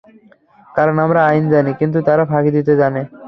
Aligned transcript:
কারণ 0.67 0.95
আমরা 1.05 1.19
আইন 1.29 1.43
জানি, 1.53 1.71
কিন্তু 1.79 1.97
তারা 2.07 2.23
ফাঁকি 2.31 2.51
দিতে 2.57 2.73
জানে! 2.81 3.01